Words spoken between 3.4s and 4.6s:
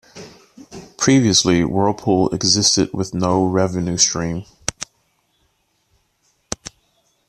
revenue stream.